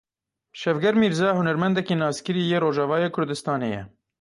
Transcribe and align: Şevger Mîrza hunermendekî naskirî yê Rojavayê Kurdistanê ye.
Şevger 0.59 0.93
Mîrza 1.01 1.29
hunermendekî 1.39 1.95
naskirî 2.01 2.43
yê 2.51 2.57
Rojavayê 2.63 3.09
Kurdistanê 3.15 3.69
ye. 3.75 3.83